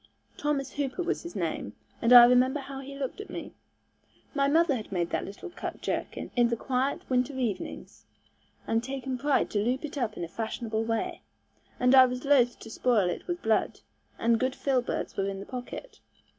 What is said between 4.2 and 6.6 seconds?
My mother had made that little cut jerkin, in the